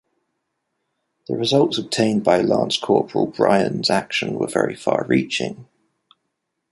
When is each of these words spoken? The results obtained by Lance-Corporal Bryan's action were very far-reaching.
The 1.27 1.35
results 1.37 1.77
obtained 1.77 2.23
by 2.23 2.41
Lance-Corporal 2.41 3.27
Bryan's 3.27 3.91
action 3.91 4.33
were 4.33 4.47
very 4.47 4.75
far-reaching. 4.75 5.67